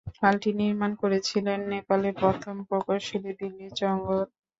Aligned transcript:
খালটি 0.17 0.49
নির্মাণ 0.59 0.91
করেছিলেন 1.01 1.59
নেপালের 1.71 2.13
প্রথম 2.21 2.55
প্রকৌশলী 2.67 3.31
দিল্লি 3.39 3.67
জঙ্গ 3.71 4.05
থাপা। 4.09 4.39